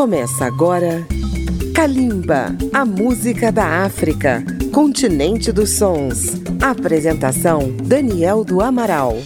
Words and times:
Começa 0.00 0.46
agora 0.46 1.06
Kalimba, 1.74 2.56
a 2.72 2.86
música 2.86 3.52
da 3.52 3.84
África, 3.84 4.42
continente 4.72 5.52
dos 5.52 5.76
sons. 5.76 6.40
Apresentação 6.58 7.70
Daniel 7.84 8.42
do 8.42 8.62
Amaral. 8.62 9.18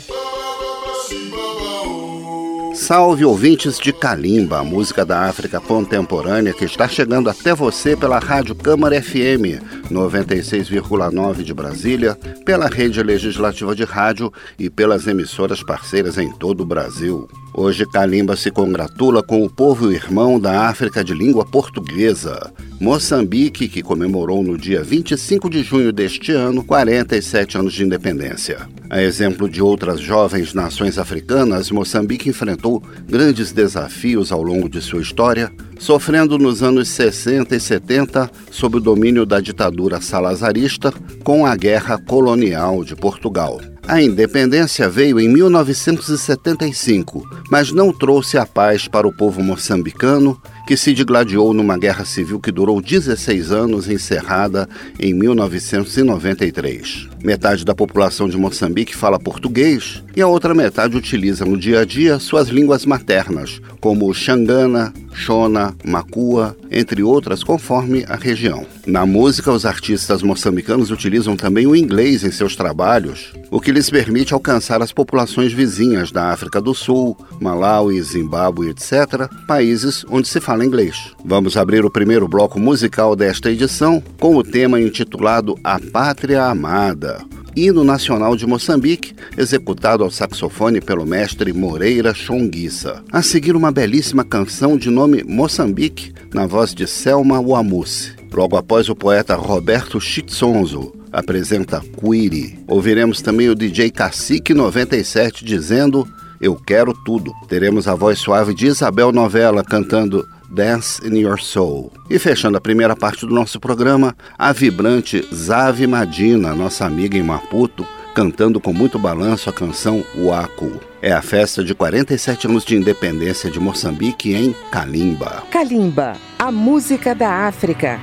Salve 2.74 3.24
ouvintes 3.24 3.78
de 3.78 3.92
Kalimba, 3.92 4.58
a 4.58 4.64
música 4.64 5.06
da 5.06 5.20
África 5.20 5.60
contemporânea 5.60 6.52
que 6.52 6.64
está 6.64 6.88
chegando 6.88 7.30
até 7.30 7.54
você 7.54 7.96
pela 7.96 8.18
Rádio 8.18 8.56
Câmara 8.56 9.00
FM 9.00 9.62
96,9 9.94 11.42
de 11.42 11.54
Brasília, 11.54 12.18
pela 12.44 12.66
rede 12.66 13.02
legislativa 13.02 13.74
de 13.74 13.84
rádio 13.84 14.32
e 14.58 14.68
pelas 14.68 15.06
emissoras 15.06 15.62
parceiras 15.62 16.18
em 16.18 16.30
todo 16.32 16.62
o 16.62 16.66
Brasil. 16.66 17.28
Hoje 17.56 17.86
Kalimba 17.86 18.34
se 18.34 18.50
congratula 18.50 19.22
com 19.22 19.44
o 19.44 19.48
povo 19.48 19.92
irmão 19.92 20.40
da 20.40 20.68
África 20.68 21.04
de 21.04 21.14
língua 21.14 21.44
portuguesa, 21.44 22.52
Moçambique, 22.80 23.68
que 23.68 23.80
comemorou 23.80 24.42
no 24.42 24.58
dia 24.58 24.82
25 24.82 25.48
de 25.48 25.62
junho 25.62 25.92
deste 25.92 26.32
ano 26.32 26.64
47 26.64 27.56
anos 27.56 27.72
de 27.72 27.84
independência. 27.84 28.68
A 28.90 29.00
exemplo 29.00 29.48
de 29.48 29.62
outras 29.62 30.00
jovens 30.00 30.52
nações 30.52 30.98
africanas, 30.98 31.70
Moçambique 31.70 32.28
enfrentou 32.28 32.82
grandes 33.08 33.52
desafios 33.52 34.32
ao 34.32 34.42
longo 34.42 34.68
de 34.68 34.80
sua 34.80 35.00
história, 35.00 35.52
sofrendo 35.78 36.38
nos 36.38 36.62
anos 36.62 36.88
60 36.88 37.54
e 37.54 37.60
70 37.60 38.30
sob 38.50 38.78
o 38.78 38.80
domínio 38.80 39.26
da 39.26 39.40
ditadura 39.40 40.00
salazarista 40.00 40.92
com 41.22 41.44
a 41.46 41.54
Guerra 41.56 41.98
Colonial 41.98 42.82
de 42.84 42.96
Portugal. 42.96 43.60
A 43.86 44.00
independência 44.00 44.88
veio 44.88 45.20
em 45.20 45.28
1975, 45.28 47.22
mas 47.50 47.70
não 47.70 47.92
trouxe 47.92 48.38
a 48.38 48.46
paz 48.46 48.88
para 48.88 49.06
o 49.06 49.12
povo 49.12 49.42
moçambicano, 49.42 50.40
que 50.66 50.74
se 50.74 50.94
digladiou 50.94 51.52
numa 51.52 51.76
guerra 51.76 52.06
civil 52.06 52.40
que 52.40 52.50
durou 52.50 52.80
16 52.80 53.52
anos, 53.52 53.86
encerrada 53.88 54.66
em 54.98 55.12
1993. 55.12 57.13
Metade 57.24 57.64
da 57.64 57.74
população 57.74 58.28
de 58.28 58.36
Moçambique 58.36 58.94
fala 58.94 59.18
português 59.18 60.02
e 60.14 60.20
a 60.20 60.28
outra 60.28 60.52
metade 60.52 60.94
utiliza 60.94 61.42
no 61.46 61.56
dia 61.56 61.80
a 61.80 61.84
dia 61.86 62.18
suas 62.18 62.48
línguas 62.48 62.84
maternas, 62.84 63.62
como 63.80 64.12
Xangana, 64.12 64.92
Shona, 65.14 65.74
Makua, 65.82 66.56
entre 66.70 67.02
outras, 67.02 67.42
conforme 67.42 68.04
a 68.08 68.16
região. 68.16 68.66
Na 68.86 69.06
música, 69.06 69.50
os 69.50 69.64
artistas 69.64 70.22
moçambicanos 70.22 70.90
utilizam 70.90 71.36
também 71.36 71.66
o 71.66 71.74
inglês 71.74 72.24
em 72.24 72.30
seus 72.30 72.54
trabalhos, 72.56 73.32
o 73.50 73.60
que 73.60 73.72
lhes 73.72 73.88
permite 73.88 74.34
alcançar 74.34 74.82
as 74.82 74.92
populações 74.92 75.52
vizinhas 75.52 76.12
da 76.12 76.30
África 76.30 76.60
do 76.60 76.74
Sul, 76.74 77.16
Malawi, 77.40 78.02
Zimbábue, 78.02 78.70
etc., 78.70 79.28
países 79.46 80.04
onde 80.10 80.28
se 80.28 80.40
fala 80.40 80.64
inglês. 80.64 81.12
Vamos 81.24 81.56
abrir 81.56 81.84
o 81.84 81.90
primeiro 81.90 82.28
bloco 82.28 82.58
musical 82.58 83.16
desta 83.16 83.50
edição 83.50 84.02
com 84.18 84.36
o 84.36 84.42
tema 84.42 84.80
intitulado 84.80 85.58
A 85.62 85.78
Pátria 85.78 86.44
Amada, 86.44 87.13
hino 87.56 87.84
nacional 87.84 88.36
de 88.36 88.46
Moçambique, 88.46 89.14
executado 89.36 90.02
ao 90.02 90.10
saxofone 90.10 90.80
pelo 90.80 91.06
mestre 91.06 91.52
Moreira 91.52 92.14
Chonguissa. 92.14 93.02
A 93.12 93.22
seguir, 93.22 93.54
uma 93.54 93.70
belíssima 93.70 94.24
canção 94.24 94.76
de 94.76 94.90
nome 94.90 95.22
Moçambique, 95.24 96.12
na 96.32 96.46
voz 96.46 96.74
de 96.74 96.86
Selma 96.86 97.40
Wamusse. 97.40 98.12
Logo 98.32 98.56
após, 98.56 98.88
o 98.88 98.96
poeta 98.96 99.36
Roberto 99.36 100.00
Chitsonzo 100.00 100.92
apresenta 101.12 101.80
Quiri. 101.80 102.58
Ouviremos 102.66 103.22
também 103.22 103.48
o 103.48 103.54
DJ 103.54 103.90
Cacique 103.90 104.52
97 104.52 105.44
dizendo 105.44 106.08
Eu 106.40 106.56
Quero 106.56 106.92
Tudo. 107.04 107.32
Teremos 107.48 107.86
a 107.86 107.94
voz 107.94 108.18
suave 108.18 108.52
de 108.52 108.66
Isabel 108.66 109.12
Novela 109.12 109.62
cantando 109.62 110.26
Dance 110.54 111.06
in 111.06 111.18
Your 111.18 111.40
Soul. 111.40 111.92
E 112.08 112.18
fechando 112.18 112.56
a 112.56 112.60
primeira 112.60 112.94
parte 112.94 113.26
do 113.26 113.34
nosso 113.34 113.58
programa, 113.58 114.16
a 114.38 114.52
vibrante 114.52 115.26
Zave 115.34 115.86
Madina, 115.86 116.54
nossa 116.54 116.86
amiga 116.86 117.18
em 117.18 117.22
Maputo, 117.22 117.86
cantando 118.14 118.60
com 118.60 118.72
muito 118.72 118.98
balanço 118.98 119.50
a 119.50 119.52
canção 119.52 120.04
Waku. 120.16 120.80
É 121.02 121.12
a 121.12 121.20
festa 121.20 121.64
de 121.64 121.74
47 121.74 122.46
anos 122.46 122.64
de 122.64 122.76
independência 122.76 123.50
de 123.50 123.58
Moçambique 123.58 124.32
em 124.32 124.54
Kalimba. 124.70 125.42
Kalimba, 125.50 126.16
a 126.38 126.52
música 126.52 127.14
da 127.14 127.46
África. 127.46 128.00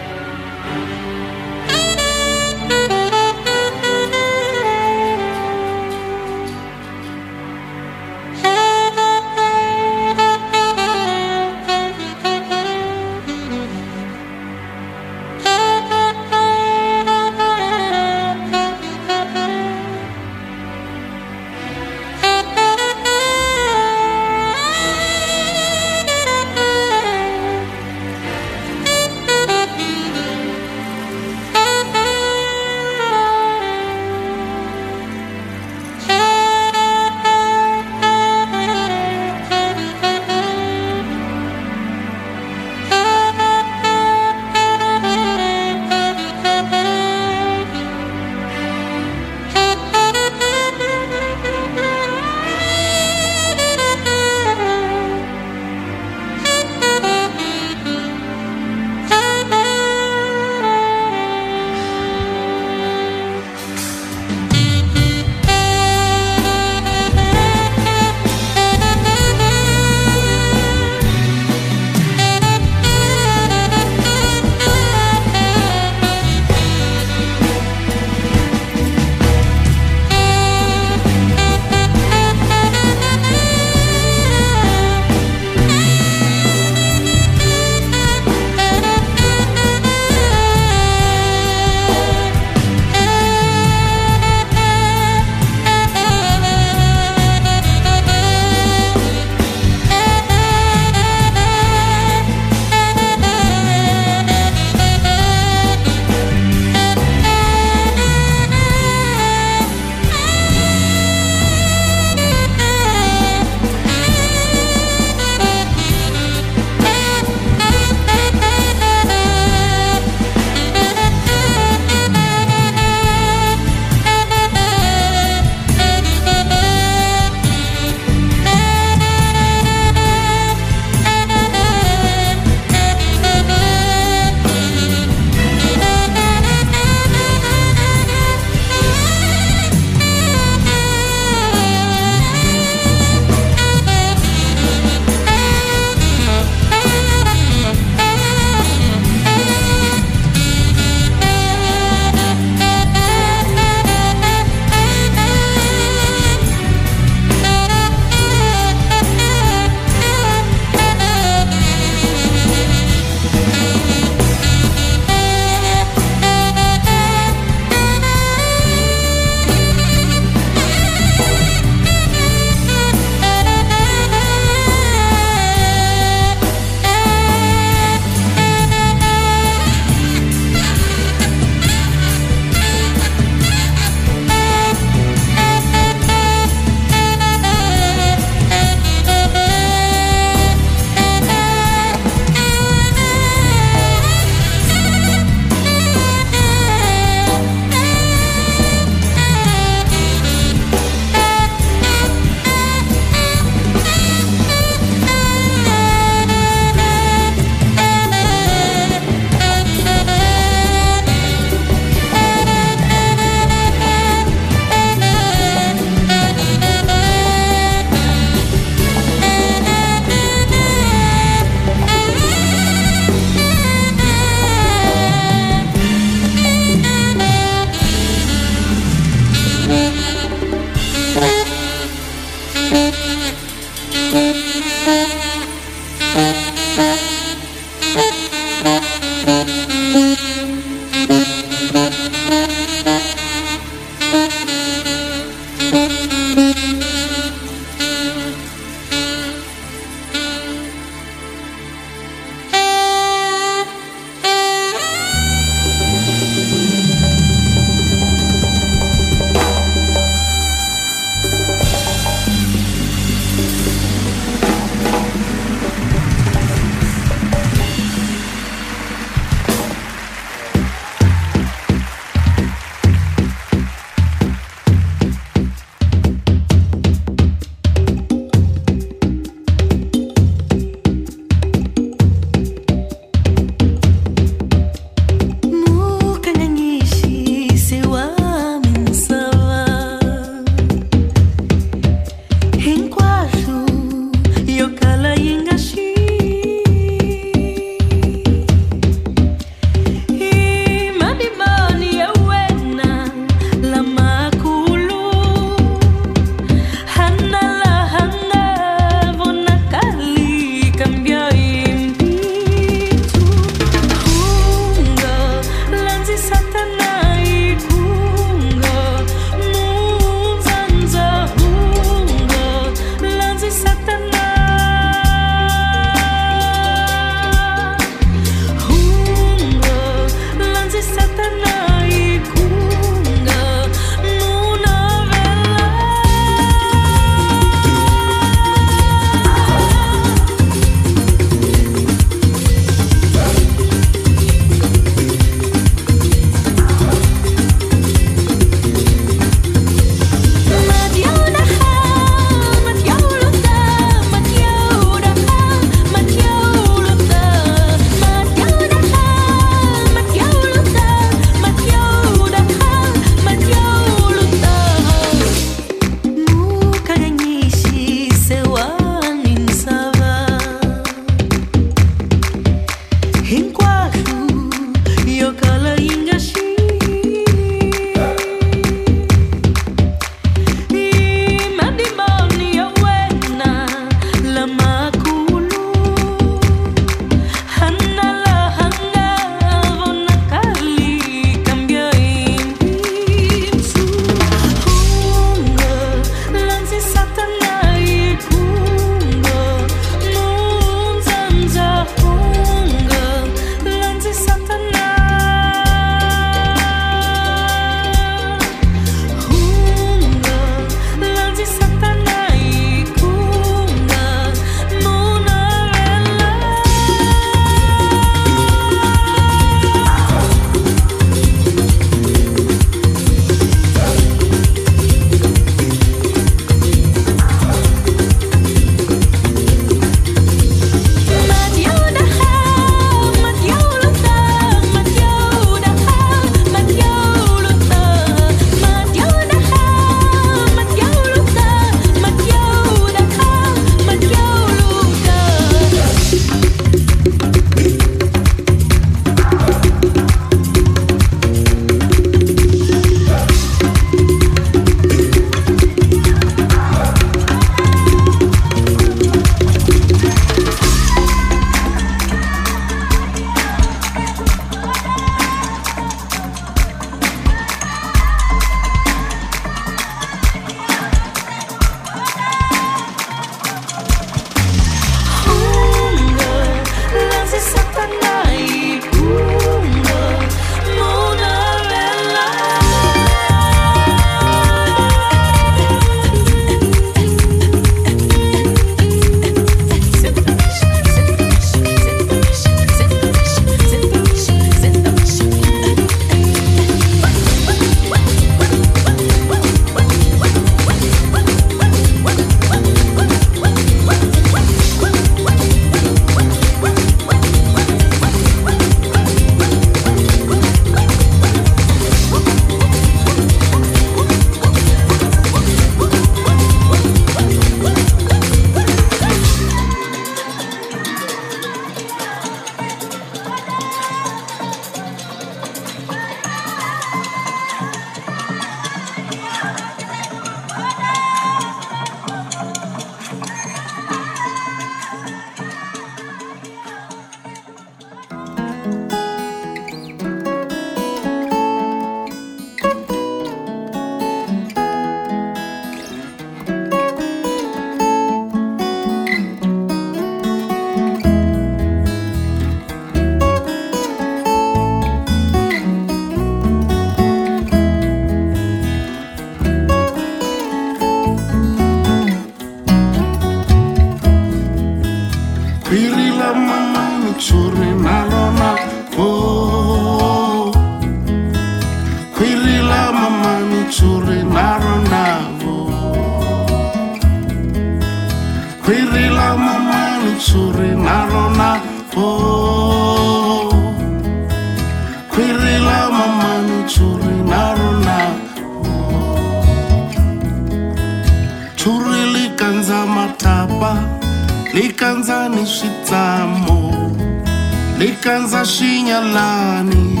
Likanza 598.08 598.44
shinyalani 598.44 600.00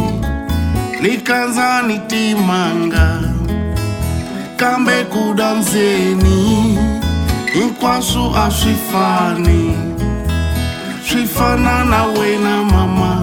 likanzani 1.02 1.98
Nitimanga, 1.98 3.20
kambe 4.56 5.04
kudanzeni 5.04 6.78
fani 8.90 9.76
swi 11.08 11.26
fana 11.26 11.84
na 11.84 12.04
wena 12.06 12.64
mama 12.64 13.22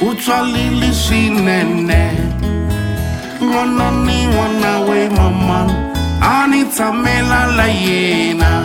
u 0.00 0.14
tswalile 0.14 0.92
swinene 0.92 2.12
n'wana 3.40 3.90
ni 3.90 4.26
n'wana 4.26 4.88
we 4.88 5.08
mama 5.08 5.66
a 6.22 6.46
ni 6.46 6.64
tshamela 6.64 7.46
la 7.56 7.66
yena. 7.66 8.62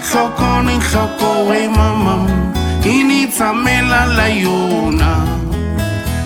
Nhloko 0.00 0.62
ni 0.62 0.78
nhloko 0.78 1.48
we 1.50 1.68
mama 1.68 2.55
i 2.84 3.02
ni 3.08 3.26
tshamela 3.26 4.00
la 4.16 4.28
yona 4.44 5.10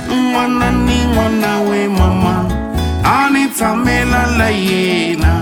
n'wana 0.09 0.71
ni 0.87 0.99
n'wana 1.13 1.53
we 1.69 1.89
mama. 1.89 2.35
A 3.05 3.31
ni 3.33 3.45
tshamela 3.57 4.23
la 4.39 4.49
yena 4.49 5.33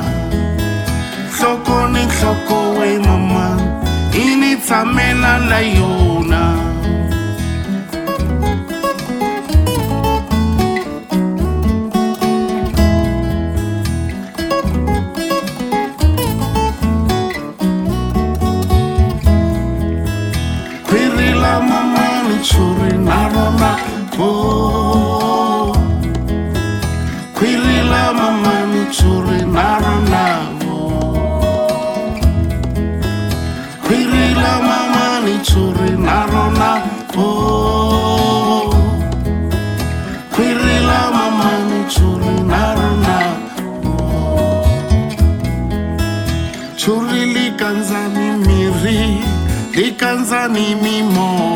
nhloko 1.31 1.77
ni 1.93 2.03
nhloko 2.11 2.59
we 2.79 2.99
mama. 2.99 3.47
La 5.51 5.61
yona 5.61 6.68
maroma 23.09 23.73
po 24.17 24.29
oh, 24.29 25.77
kwilila 27.37 28.03
mama 28.19 28.55
mitsuri 28.73 29.39
naronavo 29.55 30.79
kwilila 33.87 34.53
mama 34.69 35.07
nitsuri 35.25 35.91
narona 36.07 36.71
po 37.15 37.29
kwilila 40.35 41.01
mama 41.17 41.51
nitsuri 41.71 42.33
narona 42.51 43.17
tsuri 46.77 47.23
mimo. 50.83 51.48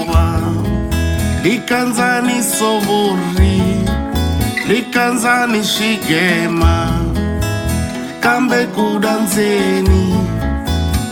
Likanzani 1.73 2.43
sovori 2.43 3.61
likanzani 4.69 5.61
xigema 5.65 6.93
kambe 8.21 8.67
ku 8.77 8.99
dandzeni 9.01 10.05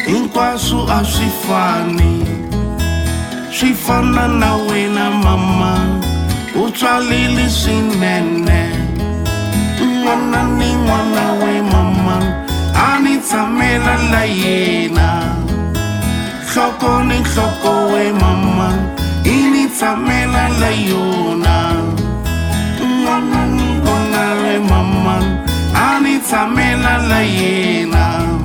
hinkwaswo 0.04 0.84
a 0.84 1.00
swi 1.04 1.28
fani 1.44 2.12
swi 3.56 3.72
fana 3.74 4.28
na 4.28 4.56
wena 4.68 5.10
mama 5.24 5.72
u 6.54 6.70
tswalile 6.70 7.48
swinene. 7.48 8.60
N'wana 9.80 10.42
ni 10.58 10.70
n'wana 10.84 11.24
we 11.40 11.52
mama 11.72 12.16
a 12.74 12.98
ni 13.00 13.16
tshamela 13.16 13.96
la 14.12 14.24
yena. 14.24 15.08
Nhloko 16.44 17.02
ni 17.08 17.16
nhloko 17.24 17.72
we 17.92 18.12
mama 18.12 18.99
Mama, 19.80 19.96
melang 19.96 20.60
layunan 20.60 21.96
Ngomong 24.60 25.24
Ani 25.72 26.20
sa 26.20 26.44
melang 26.44 27.08
layenan 27.08 28.44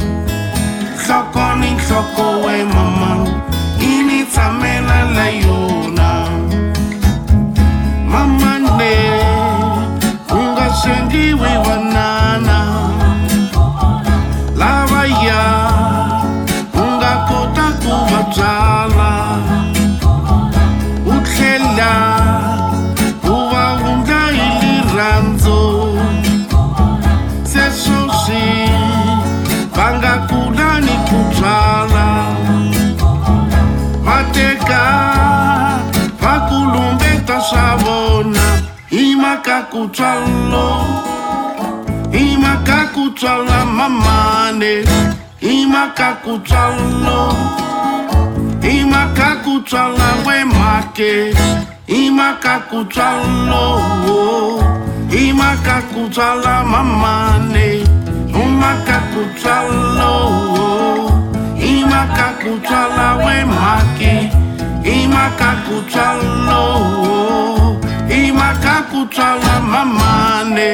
Soko 0.96 2.39
we 2.39 2.63
maman 2.63 3.27
Ini 3.84 4.24
sa 4.32 4.48
melang 4.56 5.12
layunan 5.12 6.39
Maman 8.08 8.63
de 8.80 8.96
makakutswalo 39.36 40.68
i 42.13 42.38
makakutswala 42.38 43.65
mamane. 43.77 44.74
I 45.42 45.65
makakutswalo 45.65 47.22
i 48.63 48.86
makakutswala 48.92 50.10
wemake. 50.25 51.34
I 51.88 52.10
makakutswalo 52.18 53.65
i 55.12 55.34
makakutswala 55.34 56.63
mamane. 56.72 57.68
Umakakutswalo 58.32 60.15
i 61.60 61.84
makakutswala 61.92 63.08
wemake. 63.25 64.13
I 64.86 65.08
makakutswalo 65.08 67.55
ku 68.36 68.42
tswala 68.42 68.42
wemhake 68.42 68.42
hi 68.42 68.42
mhaka 68.42 68.75
ku 68.92 69.00
tswalo 69.13 69.50
hi 69.50 69.56
mhaka 69.56 69.56
ku 69.56 69.56
tswala 69.56 69.56
mamane. 69.72 70.72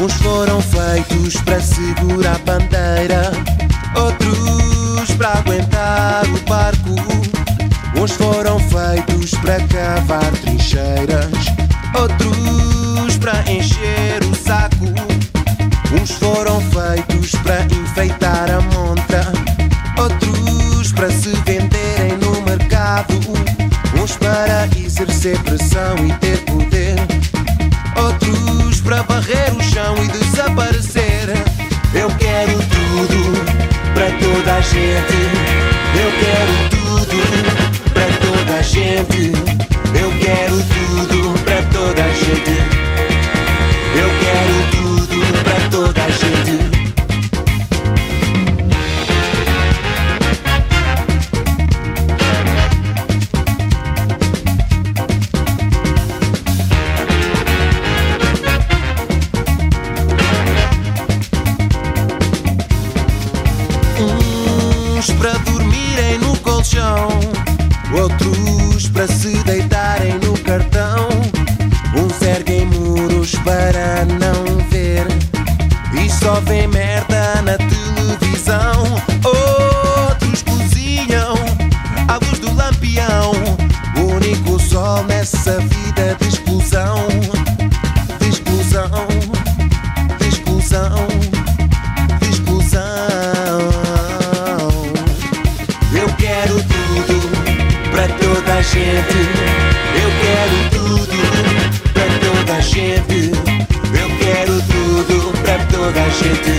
Uns 0.00 0.14
foram 0.22 0.62
feitos 0.62 1.36
para 1.44 1.60
segurar 1.60 2.34
a 2.34 2.38
bandeira, 2.38 2.69
quero 96.40 96.54
tudo 96.54 97.20
pra 97.90 98.08
toda 98.08 98.62
gente. 98.62 99.18
Eu 100.02 100.10
quero 100.22 100.56
tudo 100.70 101.16
pra 101.92 102.06
toda 102.18 102.60
gente. 102.62 103.30
Eu 103.92 104.08
quero 104.18 104.62
tudo 104.62 105.32
pra 105.42 105.58
toda 105.66 106.02
gente. 106.08 106.54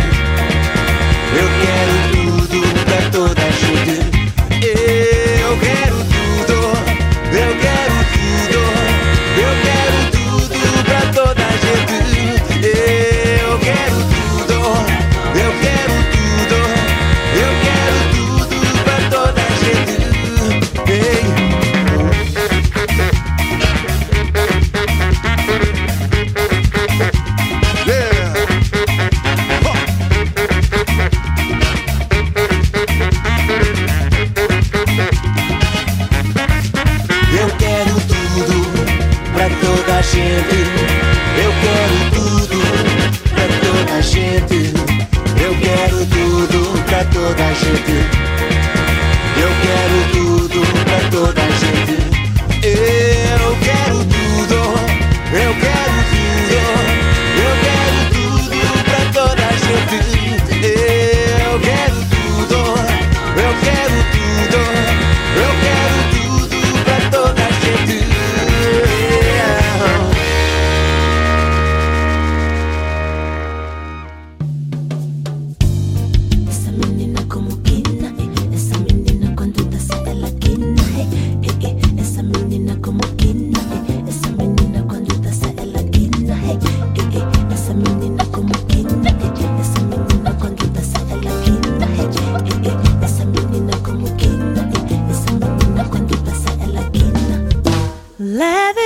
Eu 1.33 1.47
quero 1.61 2.11
tudo. 2.11 2.20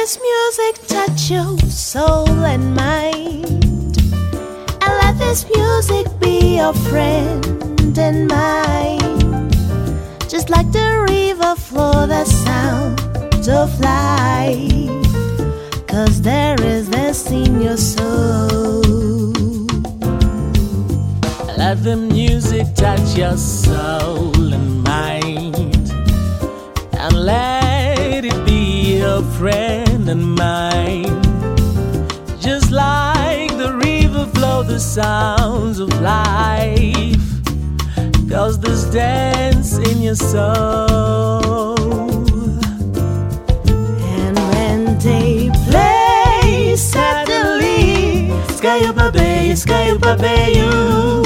this 0.05 0.19
music 0.21 0.87
touch 0.87 1.31
your 1.31 1.57
soul 1.67 2.29
and 2.45 2.75
mind. 2.75 3.97
And 4.83 4.93
let 5.01 5.17
this 5.17 5.49
music 5.49 6.05
be 6.19 6.57
your 6.57 6.73
friend 6.73 7.97
and 7.97 8.27
mine. 8.27 9.49
Just 10.29 10.51
like 10.51 10.71
the 10.71 11.07
river 11.09 11.55
flow, 11.55 12.05
the 12.05 12.23
sound 12.23 12.99
of 13.49 13.79
life. 13.79 15.07
Cause 15.87 16.21
there 16.21 16.61
is 16.61 16.87
this 16.87 17.31
in 17.31 17.61
your 17.63 17.77
soul. 17.77 18.83
Let 21.57 21.83
the 21.83 21.97
music 21.97 22.67
touch 22.75 23.17
your 23.17 23.37
soul 23.37 24.53
and 24.53 24.83
mind. 24.83 25.89
And 26.93 27.25
let 27.25 27.54
a 29.05 29.21
friend 29.37 30.09
and 30.09 30.35
mine. 30.35 31.21
Just 32.39 32.71
like 32.71 33.51
the 33.57 33.71
river 33.87 34.25
flow 34.33 34.63
the 34.63 34.79
sounds 34.79 35.79
of 35.79 35.89
life. 36.01 37.29
Cause 38.29 38.59
this 38.59 38.85
dance 38.85 39.77
in 39.77 40.01
your 40.01 40.15
soul. 40.15 41.75
And 44.13 44.35
when 44.53 44.97
they 44.99 45.51
play 45.69 46.75
suddenly, 46.75 48.31
Sky 48.57 48.85
up 48.87 48.97
a 48.97 49.11
bay, 49.11 49.53
sky 49.53 49.95
bay, 50.17 50.55
you 50.57 51.23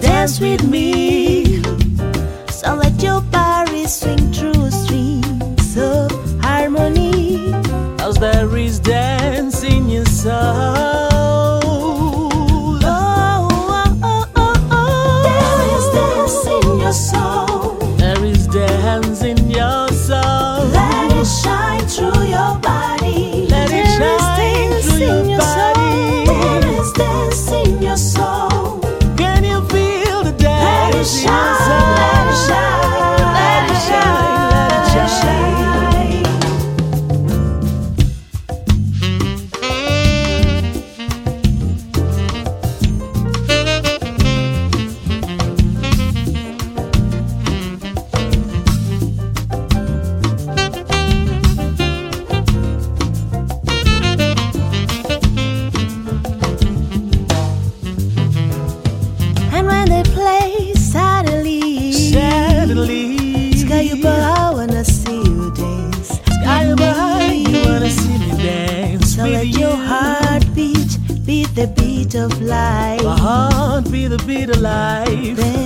dance 0.00 0.38
with 0.40 0.62
me. 0.64 1.47
time 10.28 10.97
of 72.32 72.42
life. 72.42 73.02
My 73.02 73.18
heart 73.18 73.90
be 73.90 74.06
the 74.06 74.18
beat 74.26 74.50
of 74.50 74.60
life. 74.60 75.36
Then 75.36 75.57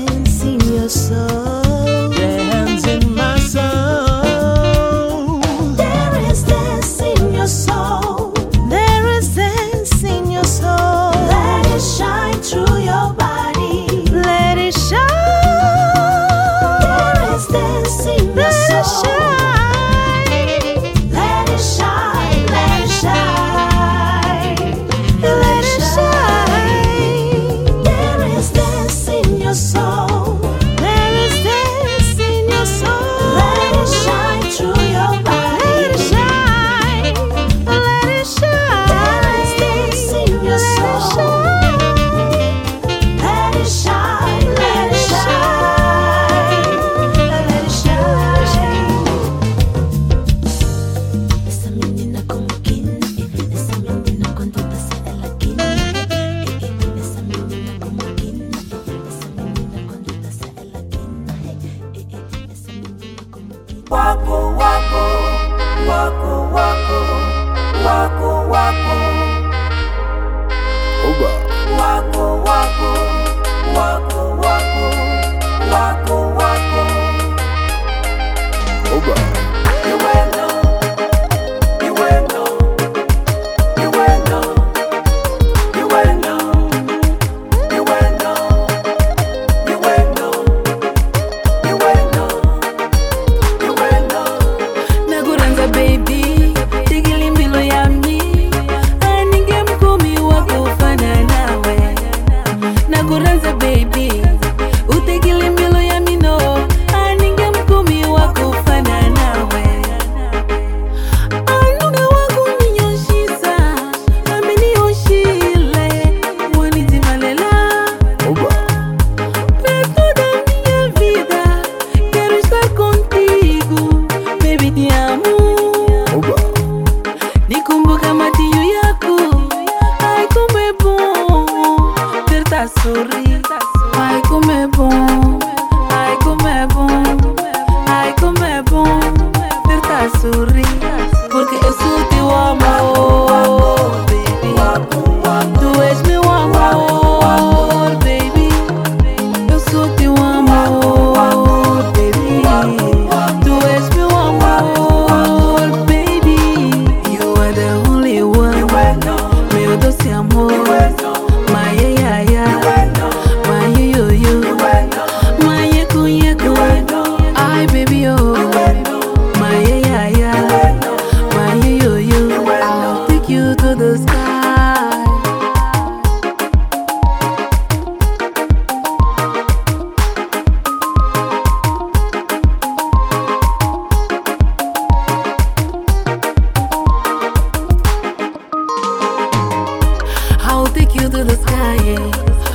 take 190.93 191.03
you 191.03 191.09
to 191.11 191.25
the 191.25 191.37
sky. 191.37 191.77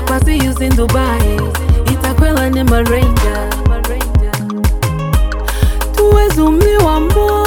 What 0.10 0.24
we 0.26 0.36
use 0.36 0.60
in 0.62 0.72
Dubai, 0.72 1.38
Itakwela 1.92 2.50
ni 2.50 2.64
Maranger. 2.64 3.50
Tuwezi 5.96 6.42
umiwa 6.42 7.00
mbona 7.00 7.47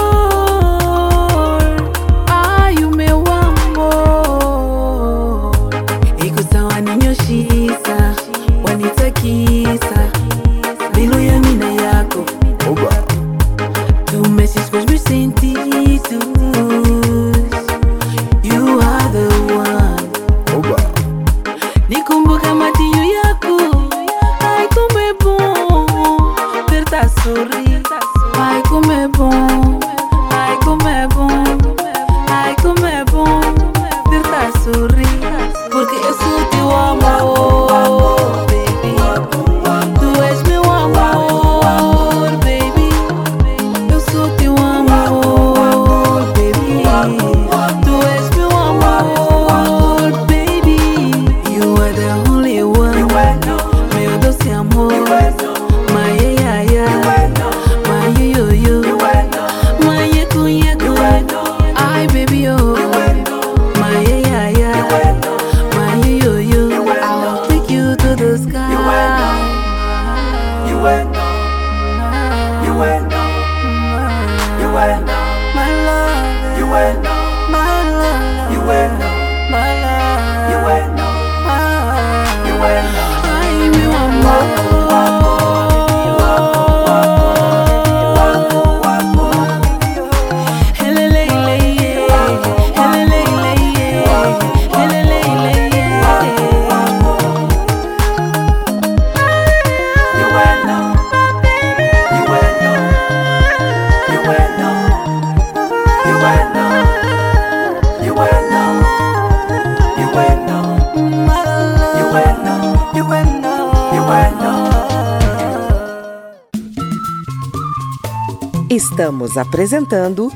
Estamos 119.01 119.39
apresentando 119.39 120.31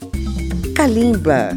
Kalimba. 0.75 1.51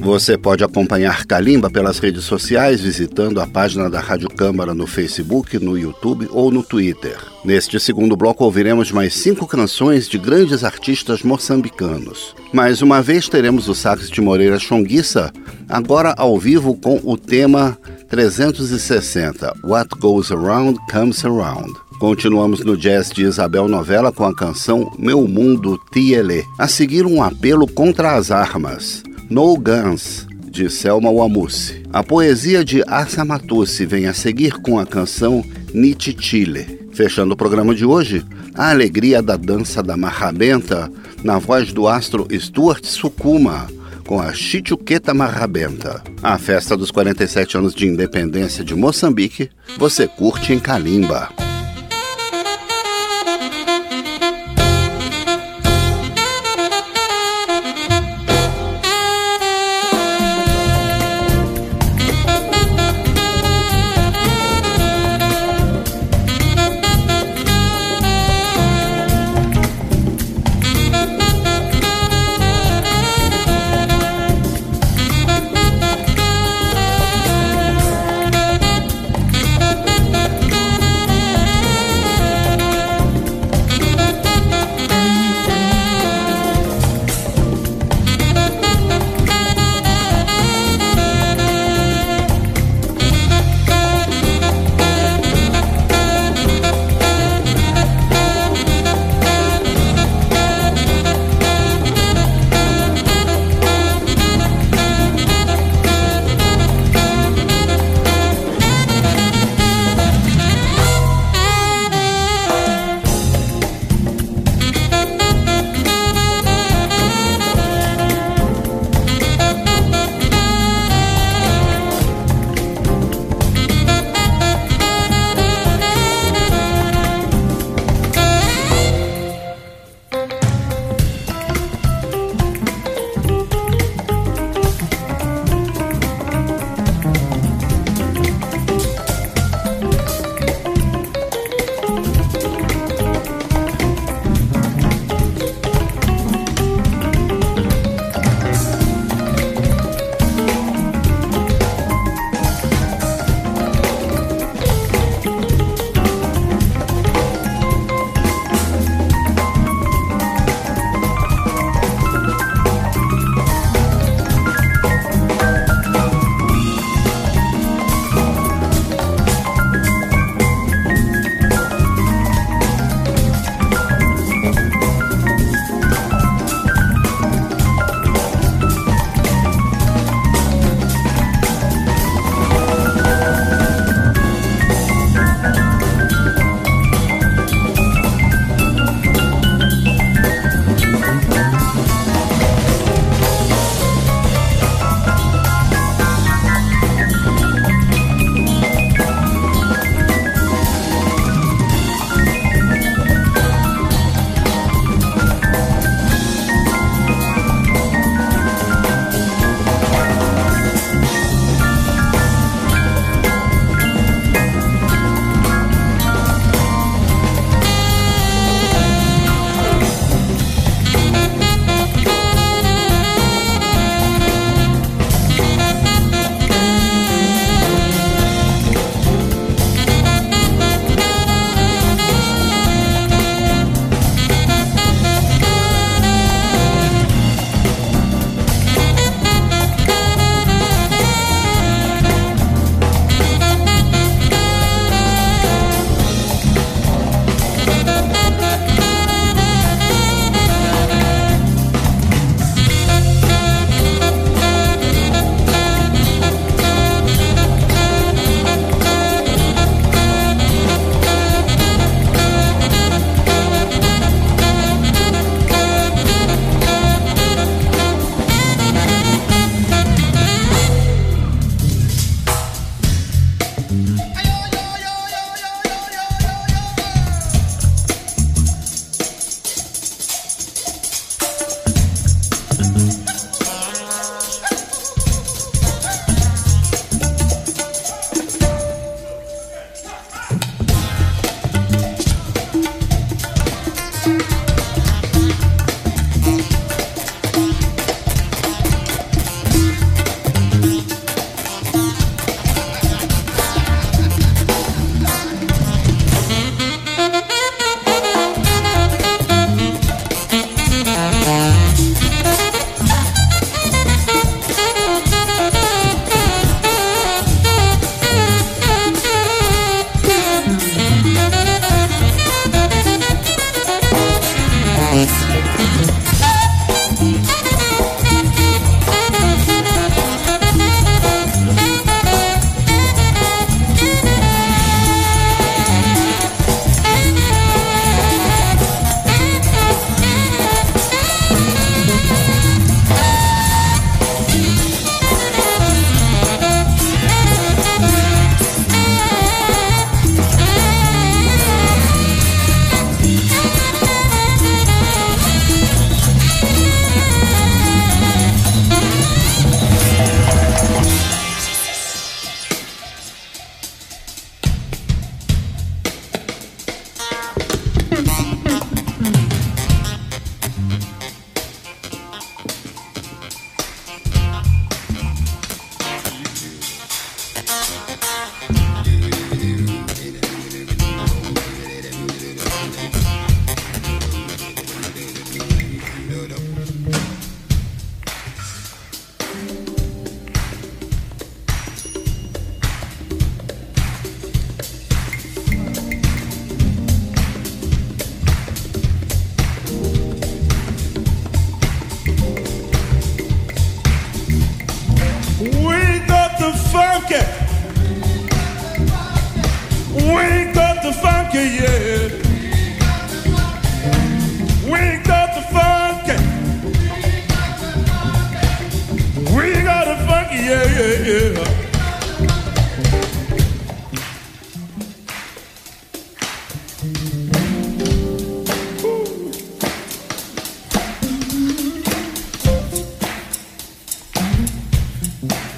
Você 0.00 0.36
pode 0.36 0.64
acompanhar 0.64 1.24
Kalimba 1.24 1.70
pelas 1.70 2.00
redes 2.00 2.24
sociais 2.24 2.80
visitando 2.80 3.40
a 3.40 3.46
página 3.46 3.88
da 3.88 4.00
Rádio 4.00 4.28
Câmara 4.28 4.74
no 4.74 4.88
Facebook, 4.88 5.56
no 5.60 5.78
YouTube 5.78 6.28
ou 6.32 6.50
no 6.50 6.64
Twitter. 6.64 7.16
Neste 7.44 7.78
segundo 7.78 8.16
bloco 8.16 8.42
ouviremos 8.42 8.90
mais 8.90 9.14
cinco 9.14 9.46
canções 9.46 10.08
de 10.08 10.18
grandes 10.18 10.64
artistas 10.64 11.22
moçambicanos. 11.22 12.34
Mais 12.52 12.82
uma 12.82 13.00
vez 13.00 13.28
teremos 13.28 13.68
o 13.68 13.74
sax 13.74 14.10
de 14.10 14.20
Moreira 14.20 14.58
Chonguissa, 14.58 15.32
agora 15.68 16.12
ao 16.18 16.36
vivo 16.40 16.76
com 16.76 17.00
o 17.04 17.16
tema 17.16 17.78
360 18.08 19.54
What 19.62 19.90
Goes 20.00 20.32
Around 20.32 20.76
Comes 20.90 21.24
Around. 21.24 21.83
Continuamos 22.04 22.62
no 22.62 22.76
jazz 22.76 23.08
de 23.08 23.22
Isabel 23.22 23.66
Novella 23.66 24.12
com 24.12 24.26
a 24.26 24.36
canção 24.36 24.92
Meu 24.98 25.26
Mundo 25.26 25.80
Tiele. 25.90 26.44
A 26.58 26.68
seguir, 26.68 27.06
um 27.06 27.22
apelo 27.22 27.66
contra 27.66 28.12
as 28.12 28.30
armas. 28.30 29.02
No 29.30 29.56
Guns, 29.56 30.26
de 30.50 30.68
Selma 30.68 31.10
Wamusi. 31.10 31.82
A 31.90 32.02
poesia 32.02 32.62
de 32.62 32.82
Assa 32.86 33.24
Matusse 33.24 33.86
vem 33.86 34.04
a 34.04 34.12
seguir 34.12 34.52
com 34.60 34.78
a 34.78 34.84
canção 34.84 35.42
Nietzsche 35.72 36.14
Chile. 36.20 36.78
Fechando 36.92 37.32
o 37.32 37.36
programa 37.38 37.74
de 37.74 37.86
hoje, 37.86 38.22
a 38.54 38.68
alegria 38.68 39.22
da 39.22 39.38
dança 39.38 39.82
da 39.82 39.96
marrabenta 39.96 40.92
na 41.22 41.38
voz 41.38 41.72
do 41.72 41.88
astro 41.88 42.28
Stuart 42.30 42.84
Sukuma 42.84 43.66
com 44.06 44.20
a 44.20 44.30
Chichuqueta 44.34 45.14
Marrabenta. 45.14 46.02
A 46.22 46.36
festa 46.36 46.76
dos 46.76 46.90
47 46.90 47.56
anos 47.56 47.74
de 47.74 47.86
independência 47.86 48.62
de 48.62 48.74
Moçambique, 48.74 49.48
você 49.78 50.06
curte 50.06 50.52
em 50.52 50.60
Kalimba. 50.60 51.43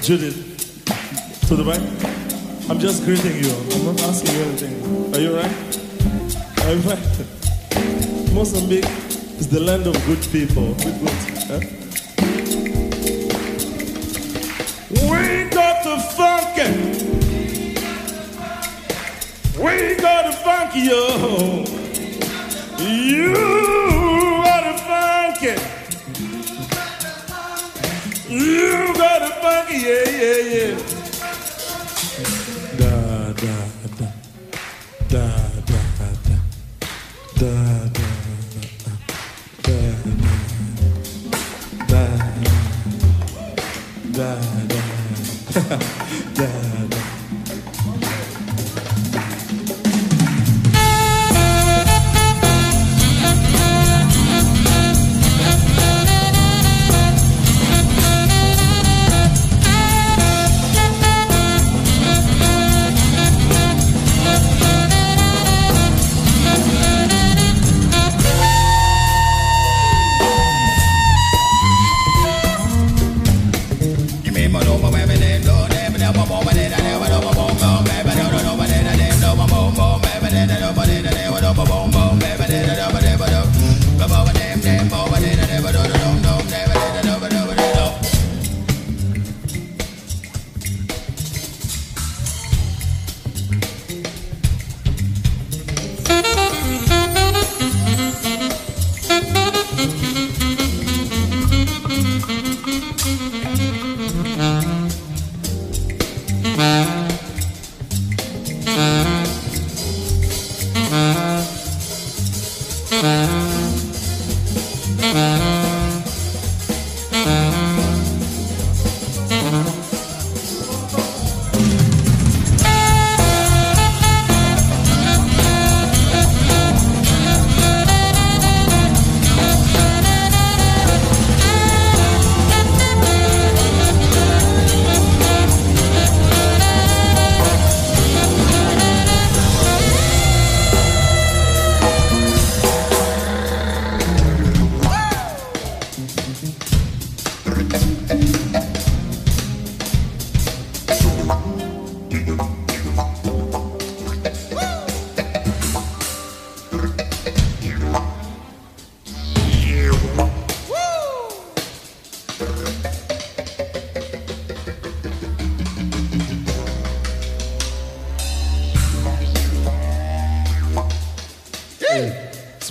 Judith, 0.07 0.85
to 1.49 1.55
the 1.57 1.65
right. 1.65 1.81
I'm 2.69 2.79
just 2.79 3.03
greeting 3.03 3.43
you. 3.43 3.51
I'm 3.51 3.87
not 3.87 4.01
asking 4.03 4.35
you 4.35 4.41
anything. 4.43 5.13
Are 5.13 5.19
you 5.19 5.35
right? 5.35 5.51
Are 6.63 6.71
you 6.71 6.79
right? 6.87 8.31
Mozambique 8.33 8.87
is 9.37 9.49
the 9.49 9.59
land 9.59 9.85
of 9.85 9.93
good 10.05 10.25
people. 10.31 10.73
Good, 10.75 10.97
good. 11.01 11.63
We 15.11 15.49
got 15.49 15.83
the 15.83 15.97
funky. 16.15 16.71
We 19.61 19.95
got 19.97 20.23
the 20.27 20.31
funky, 20.41 20.79
yo. 20.87 21.65
You 22.79 23.33
got 24.45 24.63
the 24.71 24.77
funky. 24.87 25.55
You 28.33 28.86
yeah, 29.69 30.09
yeah, 30.09 30.75
yeah. 30.75 30.96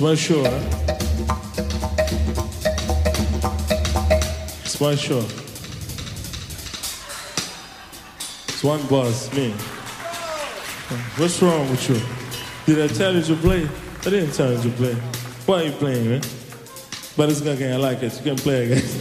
It's 0.09 0.20
huh? 0.28 0.44
It's 4.64 4.80
show. 4.94 5.18
It's 8.46 8.62
one 8.62 8.86
boss, 8.86 9.34
me. 9.34 9.50
What's 11.16 11.42
wrong 11.42 11.68
with 11.70 11.88
you? 11.90 12.00
Did 12.72 12.88
I 12.88 12.94
tell 12.94 13.16
you 13.16 13.22
to 13.22 13.34
play? 13.34 13.68
I 14.02 14.11
didn't 14.11 14.30
tell 14.30 14.52
you 14.52 14.62
to 14.62 14.70
play. 14.76 14.94
Why 15.44 15.62
are 15.62 15.64
you 15.64 15.72
playing, 15.72 16.09
man? 16.09 16.22
But 17.16 17.30
it's 17.30 17.40
I 17.72 17.76
like 17.76 18.00
it. 18.04 18.16
You 18.16 18.22
can 18.22 18.36
play 18.36 18.70
again. 18.70 18.88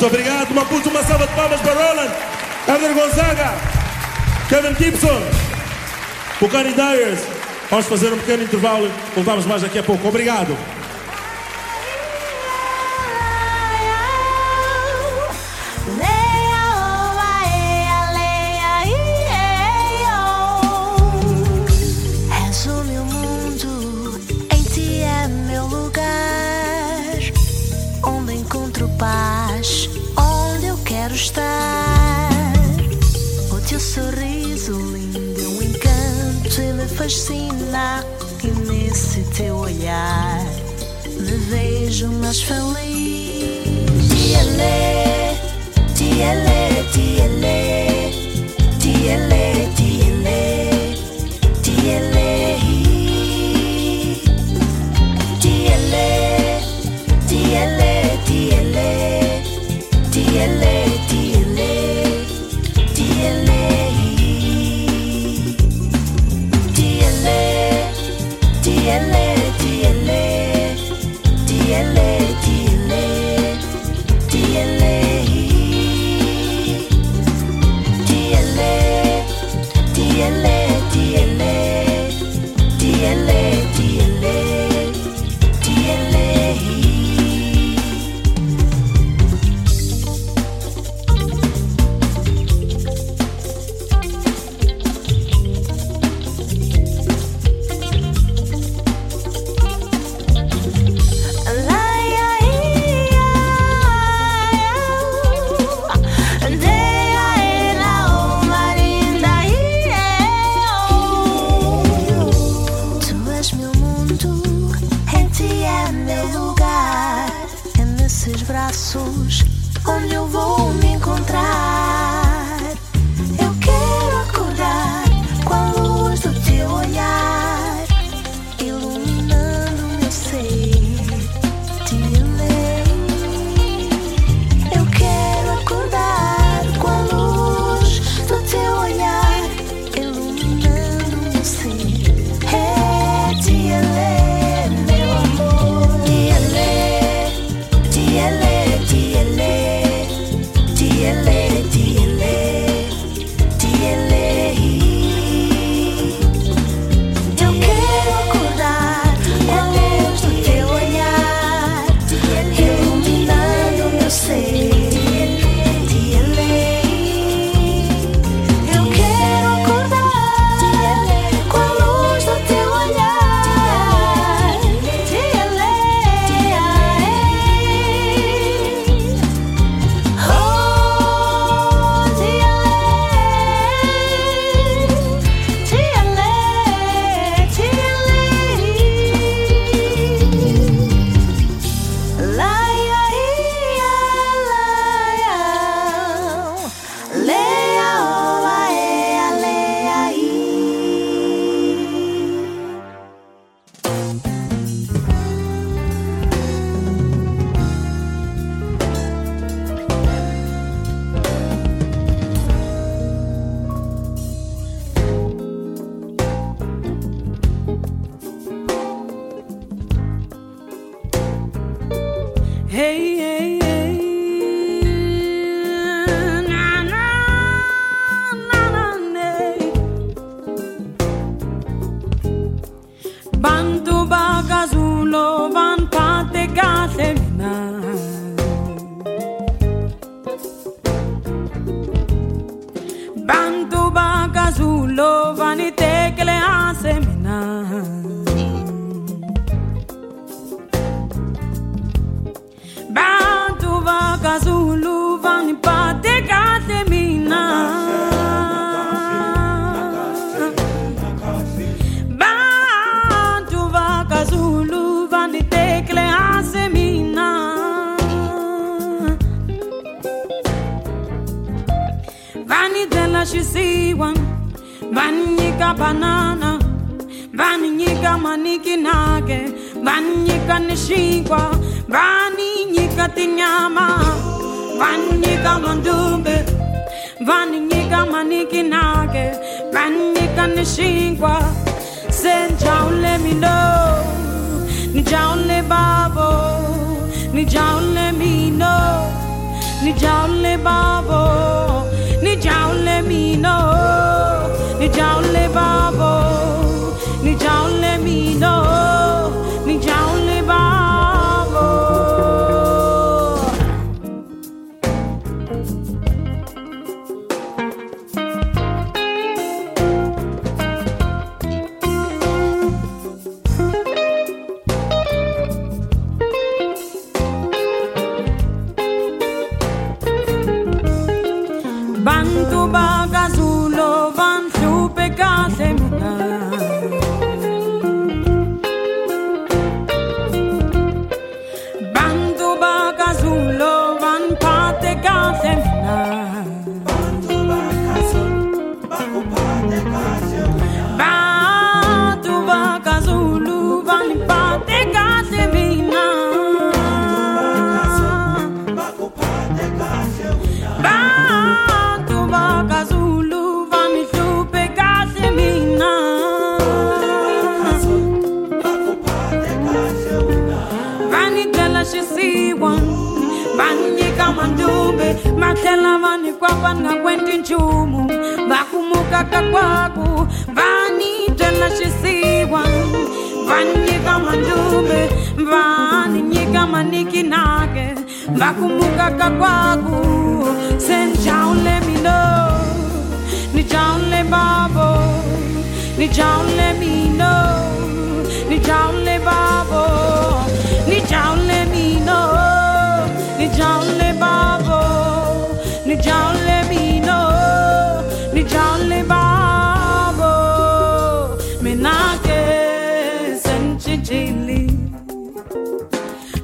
Muito 0.00 0.14
obrigado. 0.14 0.52
Uma 0.52 0.64
puta, 0.64 0.88
uma 0.90 1.02
salva 1.02 1.26
de 1.26 1.34
palmas 1.34 1.60
para 1.60 1.72
Roland, 1.72 2.12
Abner 2.68 2.94
Gonzaga, 2.94 3.52
Kevin 4.48 4.76
Gibson, 4.76 5.20
Bucani 6.40 6.72
Dyers, 6.72 7.18
Vamos 7.70 7.86
fazer 7.86 8.12
um 8.12 8.18
pequeno 8.18 8.44
intervalo. 8.44 8.90
Voltamos 9.14 9.44
mais 9.44 9.60
daqui 9.60 9.78
a 9.78 9.82
pouco. 9.82 10.08
Obrigado. 10.08 10.56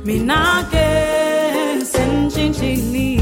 minake 0.04 0.86
senjinjini 1.92 3.13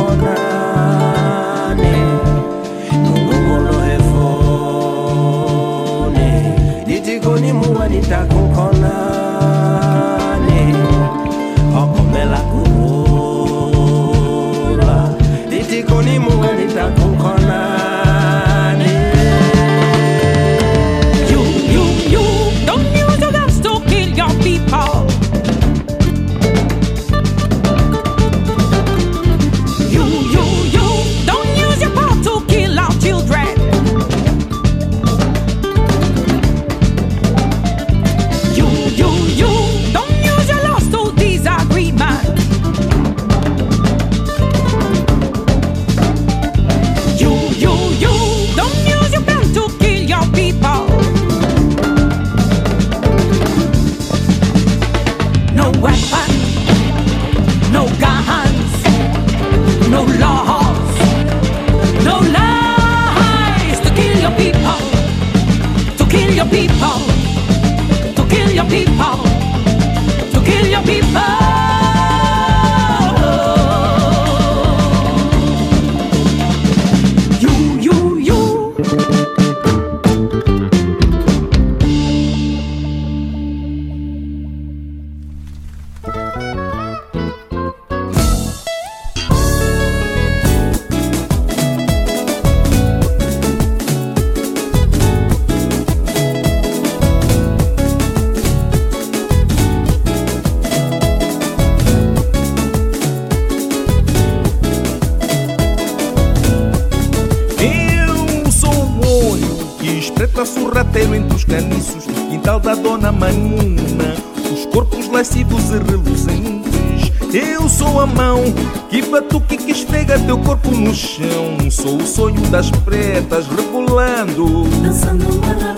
das 122.54 122.70
pretas 122.70 123.48
rebolando, 123.48 124.46
dançando 124.84 125.73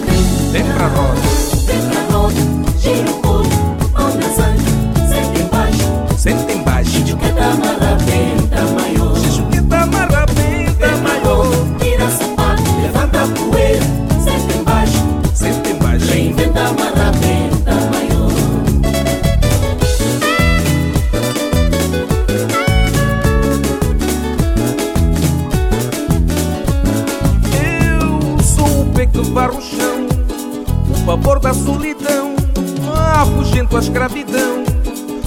varro 29.35 29.57
o 29.57 29.61
chão, 29.61 30.07
o 30.89 31.39
da 31.41 31.53
solidão, 31.53 32.33
afugento 33.19 33.75
a 33.75 33.81
escravidão. 33.81 34.63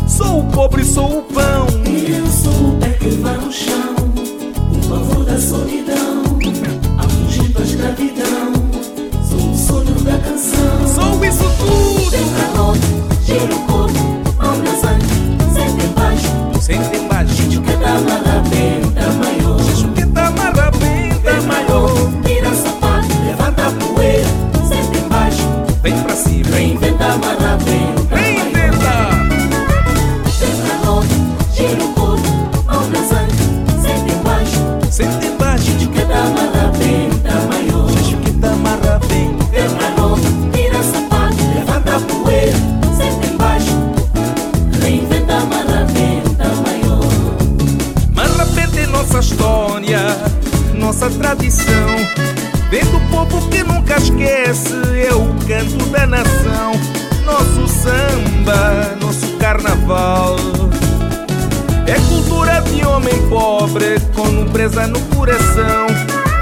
Sou 0.09 0.41
o 0.41 0.45
pobre, 0.51 0.83
sou 0.83 1.19
o 1.19 1.23
pão. 1.25 1.67
Eu 1.85 2.27
sou 2.27 2.71
o 2.71 2.79
pé 2.79 2.89
que 2.95 3.11
varro 3.11 3.49
o 3.49 3.53
chão, 3.53 3.95
o 4.73 4.89
pavor 4.89 5.25
da 5.27 5.39
solidão, 5.39 6.23
afugento 6.97 7.59
a 7.59 7.63
escravidão. 7.63 8.53
Sou 9.29 9.51
o 9.51 9.55
sonho 9.55 10.01
da 10.01 10.17
canção. 10.17 10.89
Sou 10.95 11.25
isso 11.27 11.45
tudo. 11.59 12.11
Seu 12.11 12.55
calor, 12.55 12.77
giro 13.27 13.59
corpo. 13.67 14.08
nossa 50.99 51.11
tradição. 51.11 51.97
Vem 52.71 52.85
do 52.87 53.01
povo 53.09 53.49
que 53.49 53.63
nunca 53.63 53.97
esquece, 53.99 54.75
é 54.97 55.15
o 55.15 55.33
canto 55.47 55.87
da 55.91 56.07
nação. 56.09 56.73
Nosso 57.25 57.69
samba, 57.69 58.97
nosso 59.01 59.37
carnaval. 59.37 60.37
É 61.87 61.95
cultura 62.09 62.61
de 62.63 62.85
homem 62.85 63.15
pobre, 63.29 64.01
com 64.13 64.27
nobreza 64.27 64.89
no 64.89 65.01
coração. 65.15 65.87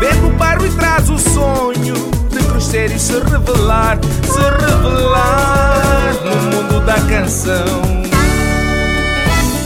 Vem 0.01 0.15
do 0.23 0.31
barro 0.39 0.65
e 0.65 0.71
traz 0.71 1.11
o 1.11 1.19
sonho 1.19 1.95
de 2.31 2.43
crescer 2.45 2.91
e 2.93 2.99
se 2.99 3.13
revelar, 3.13 3.99
se 4.23 4.41
revelar 4.41 6.15
no 6.25 6.43
mundo 6.51 6.81
da 6.87 6.99
canção. 7.03 7.83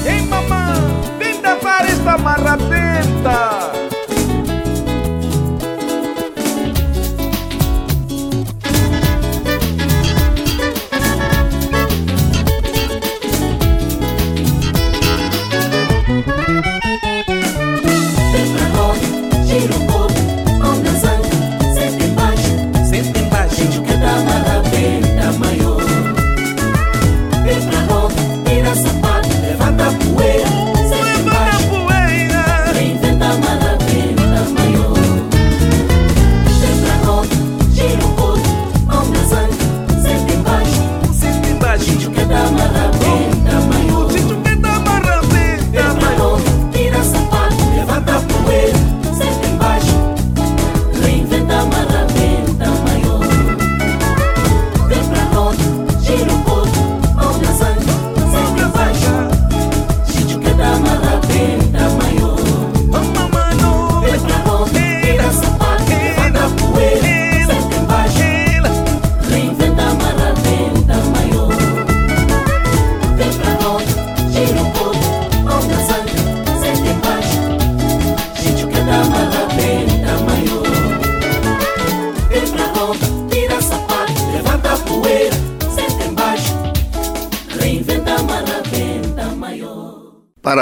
Ei, 0.05 0.21
mamãe, 0.23 1.17
vem 1.17 1.41
da 1.41 1.55
vareta 1.55 2.19
marra 2.19 2.57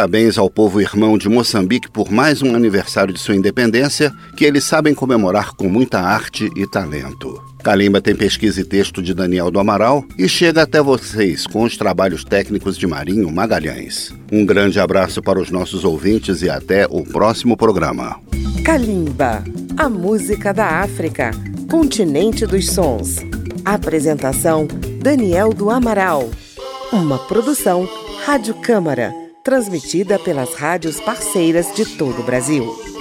Parabéns 0.08 0.38
ao 0.38 0.48
povo 0.48 0.80
irmão 0.80 1.18
de 1.18 1.28
Moçambique 1.28 1.90
por 1.90 2.10
mais 2.10 2.40
um 2.40 2.54
aniversário 2.54 3.12
de 3.12 3.20
sua 3.20 3.36
independência, 3.36 4.10
que 4.34 4.46
eles 4.46 4.64
sabem 4.64 4.94
comemorar 4.94 5.54
com 5.54 5.68
muita 5.68 6.00
arte 6.00 6.50
e 6.56 6.66
talento. 6.66 7.38
Calimba 7.62 8.00
tem 8.00 8.16
pesquisa 8.16 8.62
e 8.62 8.64
texto 8.64 9.02
de 9.02 9.12
Daniel 9.12 9.50
do 9.50 9.60
Amaral 9.60 10.02
e 10.16 10.26
chega 10.26 10.62
até 10.62 10.80
vocês 10.80 11.46
com 11.46 11.62
os 11.62 11.76
trabalhos 11.76 12.24
técnicos 12.24 12.78
de 12.78 12.86
Marinho 12.86 13.30
Magalhães. 13.30 14.10
Um 14.32 14.46
grande 14.46 14.80
abraço 14.80 15.20
para 15.20 15.38
os 15.38 15.50
nossos 15.50 15.84
ouvintes 15.84 16.40
e 16.40 16.48
até 16.48 16.86
o 16.86 17.04
próximo 17.04 17.54
programa. 17.54 18.18
Kalimba, 18.64 19.44
a 19.76 19.90
música 19.90 20.54
da 20.54 20.80
África, 20.80 21.32
continente 21.70 22.46
dos 22.46 22.70
sons. 22.70 23.16
Apresentação: 23.62 24.66
Daniel 25.02 25.52
do 25.52 25.68
Amaral. 25.68 26.30
Uma 26.90 27.18
produção 27.18 27.86
Rádio 28.24 28.54
Câmara, 28.54 29.12
transmitida 29.48 30.18
pelas 30.18 30.52
rádios 30.56 31.00
parceiras 31.00 31.74
de 31.74 31.86
todo 31.96 32.20
o 32.20 32.22
Brasil. 32.22 32.97